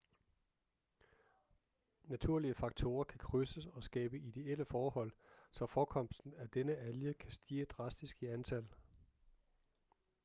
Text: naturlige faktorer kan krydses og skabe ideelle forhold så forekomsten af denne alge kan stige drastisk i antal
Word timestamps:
naturlige 2.03 2.53
faktorer 2.55 3.03
kan 3.03 3.19
krydses 3.19 3.65
og 3.65 3.83
skabe 3.83 4.19
ideelle 4.19 4.65
forhold 4.65 5.11
så 5.51 5.65
forekomsten 5.65 6.33
af 6.33 6.49
denne 6.49 6.75
alge 6.77 7.13
kan 7.13 7.31
stige 7.31 7.65
drastisk 7.65 8.23
i 8.23 8.25
antal 8.25 8.67